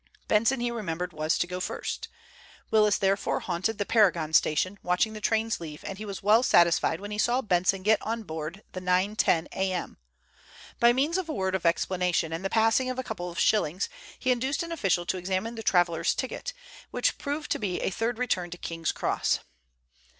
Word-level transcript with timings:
Benson, 0.27 0.61
he 0.61 0.71
remembered, 0.71 1.13
was 1.13 1.37
to 1.37 1.45
go 1.45 1.59
first. 1.59 2.07
Willis 2.71 2.97
therefore 2.97 3.39
haunted 3.41 3.77
the 3.77 3.85
Paragon 3.85 4.33
station, 4.33 4.79
watching 4.81 5.13
the 5.13 5.21
trains 5.21 5.59
leave, 5.59 5.83
and 5.83 5.99
he 5.99 6.05
was 6.05 6.23
well 6.23 6.41
satisfied 6.41 6.99
when 6.99 7.11
he 7.11 7.19
saw 7.19 7.43
Benson 7.43 7.83
get 7.83 8.01
on 8.01 8.23
board 8.23 8.63
the 8.71 8.79
9.10 8.79 9.45
a.m. 9.51 9.97
By 10.79 10.91
means 10.91 11.19
of 11.19 11.29
a 11.29 11.33
word 11.33 11.53
of 11.53 11.67
explanation 11.67 12.33
and 12.33 12.43
the 12.43 12.49
passing 12.49 12.89
of 12.89 12.97
a 12.97 13.03
couple 13.03 13.29
of 13.29 13.37
shillings, 13.39 13.89
he 14.17 14.31
induced 14.31 14.63
an 14.63 14.71
official 14.71 15.05
to 15.05 15.17
examine 15.17 15.53
the 15.53 15.61
traveller's 15.61 16.15
ticket, 16.15 16.51
which 16.89 17.19
proved 17.19 17.51
to 17.51 17.59
be 17.59 17.79
a 17.81 17.91
third 17.91 18.17
return 18.17 18.49
to 18.49 18.57
King's 18.57 18.91
Cross. 18.91 19.41